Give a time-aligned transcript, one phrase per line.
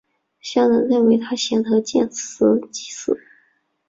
[0.39, 3.15] 乡人认为他贤德建祠祭祀。